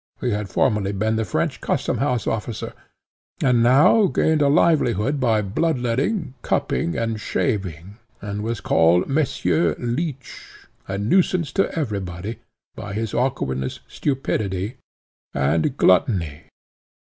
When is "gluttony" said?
15.77-16.45